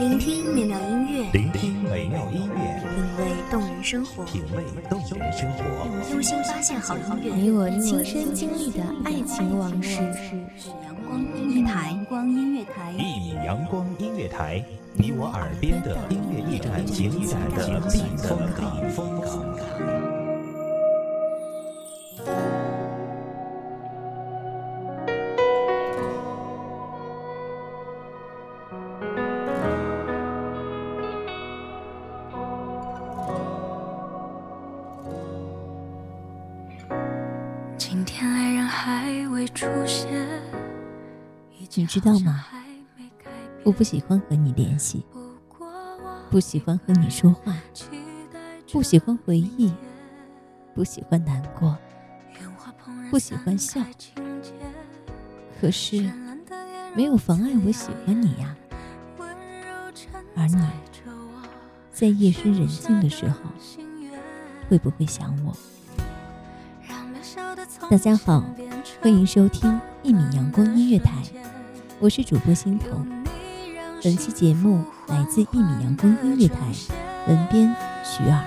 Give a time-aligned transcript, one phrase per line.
[0.00, 5.62] 聆听美妙音乐，聆听美妙音乐，品味动人生活，品味动人生活。
[6.10, 10.02] 用心发现好音乐，你我亲身经历的爱情往事。
[10.82, 14.64] 阳光音乐台，阳光音乐台，一米阳光音乐台，
[14.94, 20.21] 你我耳边的音乐驿站，情感的避风港。
[38.84, 40.42] 还未出现
[41.76, 42.44] 你知道吗？
[43.62, 45.06] 我不喜欢和你联系，
[46.28, 47.54] 不喜欢和你说话，
[48.72, 49.72] 不喜欢回忆，
[50.74, 51.78] 不喜欢难过，
[53.08, 53.80] 不喜欢笑。
[55.60, 56.10] 可是，
[56.96, 58.56] 没有妨碍我喜欢你呀。
[60.34, 60.66] 而你，
[61.92, 63.38] 在夜深人静的时候，
[64.68, 65.56] 会不会想我？
[67.90, 68.44] 大家好，
[69.00, 71.12] 欢迎收听一米阳光音乐台。
[71.98, 73.06] 我是主播欣桐，
[74.02, 76.56] 本期节目来自一米阳光音乐台，
[77.28, 78.38] 文编徐二。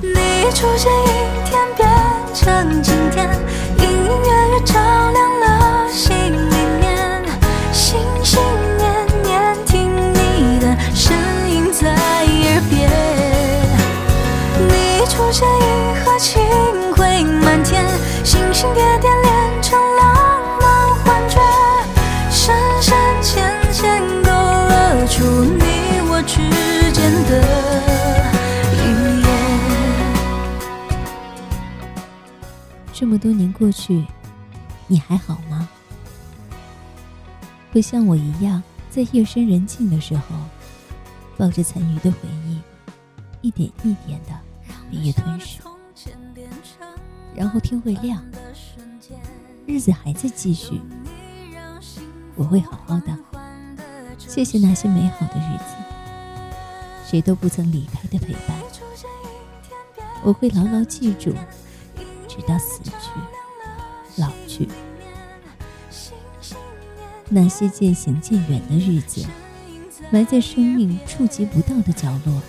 [0.00, 0.14] 你
[0.50, 1.06] 出现一
[1.48, 1.88] 天变
[2.34, 2.82] 成
[33.14, 34.04] 么多年过去，
[34.88, 35.68] 你还好吗？
[37.72, 40.34] 会像我一样，在夜深人静的时候，
[41.36, 42.60] 抱着残余的回忆，
[43.40, 44.32] 一点一点的
[44.90, 45.60] 被夜吞噬，
[47.36, 48.20] 然后天会亮，
[49.64, 50.80] 日子还在继续，
[52.34, 53.16] 我会好好的。
[54.18, 55.64] 谢谢那些美好的日子，
[57.08, 58.56] 谁都不曾离开的陪伴，
[60.24, 61.32] 我会牢牢记住。
[62.36, 62.98] 直到死去、老
[64.54, 64.68] 去，
[67.28, 69.26] 那些渐行渐远的日子，
[70.10, 72.40] 埋在生命触及不到的角落，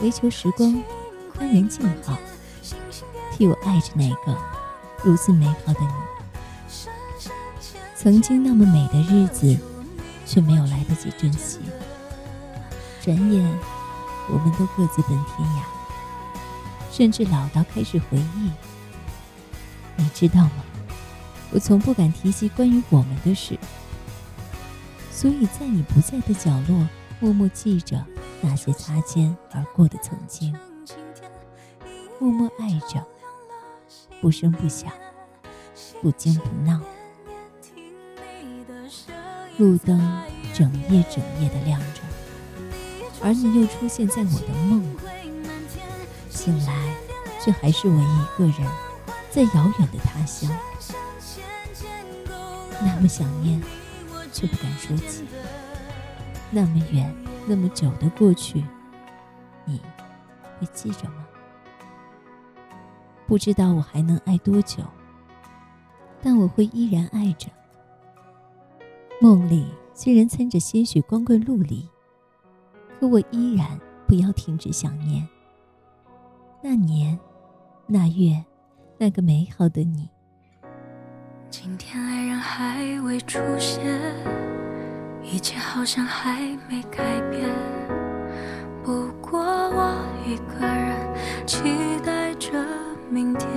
[0.00, 0.82] 唯求时光
[1.38, 2.18] 安然静好，
[3.32, 4.36] 替我爱着那个
[5.04, 5.88] 如此美好的你。
[7.94, 9.56] 曾经那么美的日子，
[10.26, 11.60] 却没有来得及珍惜，
[13.00, 13.58] 转眼
[14.28, 15.62] 我们都各自奔天涯。
[16.90, 18.50] 甚至老到开始回忆，
[19.96, 20.63] 你知道吗？
[21.54, 23.56] 我从不敢提及关于我们的事，
[25.12, 26.88] 所以在你不在的角落，
[27.20, 28.04] 默默记着
[28.40, 30.52] 那些擦肩而过的曾经，
[32.18, 33.06] 默默爱着，
[34.20, 34.90] 不声不响，
[36.02, 36.80] 不惊不闹。
[39.56, 40.22] 路灯
[40.52, 42.00] 整夜整夜的亮着，
[43.22, 44.96] 而你又出现在我的梦里。
[46.28, 46.96] 醒来，
[47.40, 48.68] 却还是我一个人，
[49.30, 50.50] 在遥远的他乡，
[52.80, 53.60] 那么想念，
[54.32, 55.24] 却不敢说起。
[56.50, 57.14] 那么远，
[57.46, 58.64] 那么久的过去，
[59.64, 59.80] 你
[60.58, 61.26] 会记着吗？
[63.26, 64.82] 不知道我还能爱多久，
[66.22, 67.48] 但我会依然爱着。
[69.20, 71.88] 梦里虽然掺着些许光怪陆离，
[73.00, 75.26] 可我依然不要停止想念。
[76.62, 77.18] 那年，
[77.86, 78.44] 那月，
[78.98, 80.08] 那个美好的你。
[81.66, 83.80] 今天爱人还未出现，
[85.22, 87.48] 一切好像还没改变。
[88.84, 90.94] 不过我一个人
[91.46, 91.62] 期
[92.04, 92.50] 待着
[93.08, 93.48] 明天。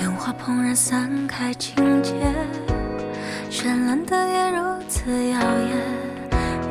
[0.00, 2.14] 烟花怦然散开，情节
[3.50, 5.76] 绚烂的夜如此耀眼，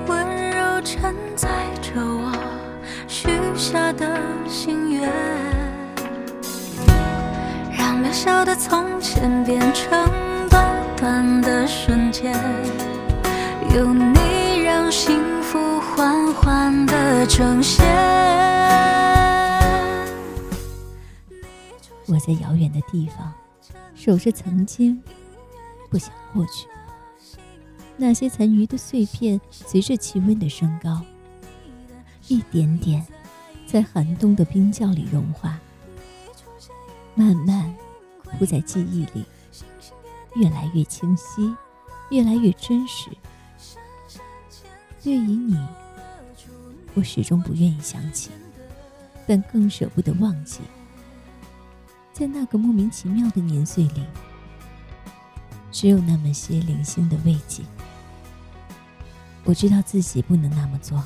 [0.08, 0.26] 温
[0.58, 1.48] 柔承载
[1.84, 2.32] 着我。
[3.08, 5.08] 许下的心愿，
[8.02, 10.10] 渺小的从前变成
[10.50, 12.34] 短短的瞬间，
[13.76, 17.86] 有你让幸福缓缓的呈现。
[22.08, 23.32] 我在遥远的地方，
[23.94, 25.00] 守着曾经，
[25.92, 26.68] 不想过去。
[27.98, 31.00] 那些残余的碎片，随着气温的升高。
[32.28, 33.06] 一点点，
[33.68, 35.60] 在寒冬的冰窖里融化，
[37.14, 37.74] 慢慢
[38.38, 39.26] 铺在记忆里，
[40.36, 41.56] 越来越清晰，
[42.10, 43.10] 越来越真实。
[45.04, 45.58] 对于你，
[46.94, 48.30] 我始终不愿意想起，
[49.28, 50.60] 但更舍不得忘记。
[52.14, 54.04] 在那个莫名其妙的年岁里，
[55.72, 57.64] 只有那么些零星的慰藉。
[59.44, 61.04] 我知道自己不能那么做，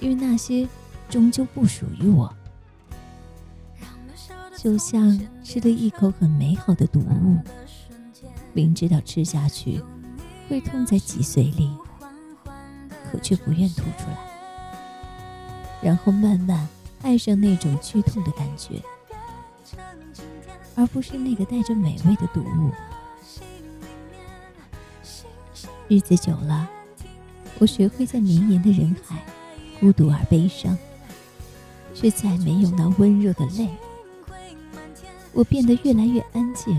[0.00, 0.68] 因为那些
[1.08, 2.32] 终究不属于我。
[4.56, 7.38] 就像吃了一口很美好的毒物，
[8.52, 9.80] 明知道吃下去
[10.48, 11.70] 会痛在脊髓里，
[13.10, 14.18] 可却不愿吐出来，
[15.82, 16.66] 然后慢慢
[17.02, 18.82] 爱上那种剧痛的感觉，
[20.74, 22.70] 而不是那个带着美味的毒物。
[25.88, 26.70] 日子久了。
[27.58, 29.16] 我学会在绵延的人海，
[29.80, 30.76] 孤独而悲伤，
[31.94, 33.66] 却再没有那温热的泪。
[35.36, 36.74] 我变得越来越安静，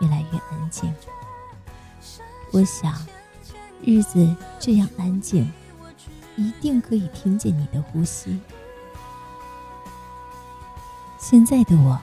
[0.00, 0.90] 越来越安静。
[2.50, 3.06] 我想，
[3.84, 5.52] 日子这样安静，
[6.36, 8.40] 一定可以听见你的呼吸。
[11.18, 12.00] 现在的我，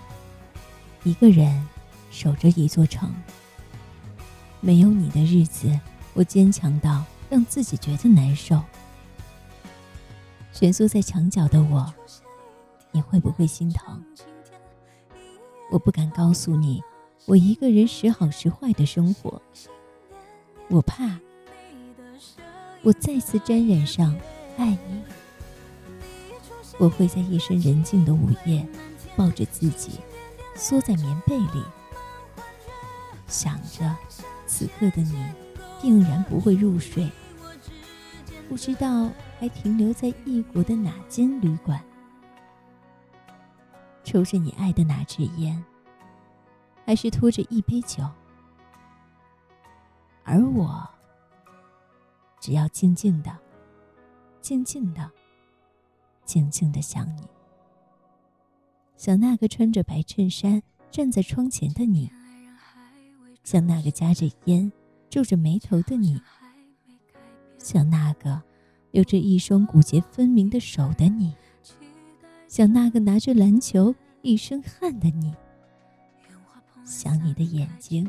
[1.04, 1.68] 一个人
[2.12, 3.12] 守着一座城。
[4.62, 5.68] 没有你的日子，
[6.14, 7.04] 我坚强到。
[7.30, 8.62] 让自己觉得难受。
[10.52, 11.92] 蜷缩在墙角的我，
[12.92, 14.04] 你会不会心疼？
[15.74, 16.84] 我不敢告诉你，
[17.25, 19.42] 我一个人时好时坏的生活。
[20.68, 21.18] 我怕，
[22.84, 24.16] 我再次沾染上
[24.56, 25.02] 爱你。
[26.78, 28.64] 我会在夜深人静的午夜，
[29.16, 29.94] 抱着自己，
[30.54, 31.64] 缩在棉被里，
[33.25, 33.98] 想着
[34.46, 35.25] 此刻的你，
[35.81, 37.10] 定然不会入睡。
[38.48, 39.10] 不知道
[39.40, 41.84] 还停留在异国的哪间旅馆，
[44.13, 45.65] 抽着你爱的哪支烟，
[46.86, 48.07] 还是拖着一杯酒，
[50.24, 50.88] 而我
[52.39, 53.36] 只要静静的、
[54.39, 55.10] 静静的、
[56.25, 57.24] 静静的想你，
[58.98, 60.62] 想那个穿着白衬衫
[60.92, 62.07] 站在窗前的你，
[63.44, 64.71] 想那个夹着烟、
[65.10, 66.21] 皱着眉头的你。
[67.57, 68.39] 想那个
[68.92, 71.36] 有着一双骨节分明的手的你，
[72.54, 75.34] 想那个拿着篮球一身汗的你，
[76.86, 78.08] 想你的眼睛，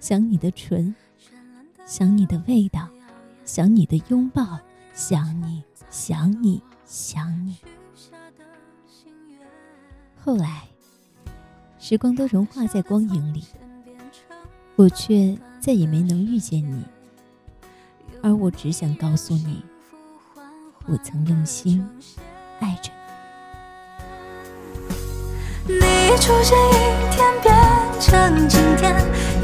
[0.00, 0.94] 想你的唇，
[1.84, 2.88] 想你的味道，
[3.44, 4.58] 想你的拥抱，
[4.94, 7.54] 想你，想你，想你。
[10.16, 10.66] 后来，
[11.78, 13.44] 时光都融化在光影里，
[14.74, 16.82] 我却再也没能遇见你。
[18.22, 19.62] 而我只想告诉你，
[20.86, 21.86] 我曾用心
[22.58, 23.01] 爱着你。
[26.14, 26.72] 你出现一
[27.10, 27.54] 天变
[27.98, 28.94] 成晴天，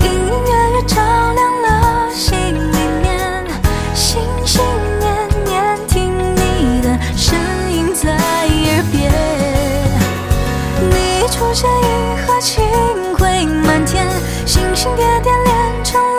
[0.00, 0.96] 隐隐约约照
[1.32, 3.46] 亮了心里面，
[3.94, 4.60] 心心
[5.00, 7.38] 念念听你的声
[7.72, 9.10] 音在耳边。
[10.90, 12.62] 你出现银河清
[13.16, 14.06] 辉满天，
[14.44, 15.98] 星星点点连成